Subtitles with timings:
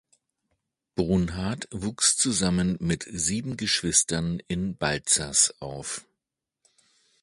[0.95, 6.07] Brunhart wuchs zusammen mit sieben Geschwistern in Balzers auf.